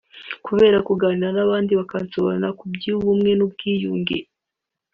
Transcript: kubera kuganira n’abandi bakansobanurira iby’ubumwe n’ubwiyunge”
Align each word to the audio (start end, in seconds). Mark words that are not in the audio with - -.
kubera 0.45 0.77
kuganira 0.87 1.29
n’abandi 1.35 1.71
bakansobanurira 1.79 2.49
iby’ubumwe 2.71 3.31
n’ubwiyunge” 3.35 4.17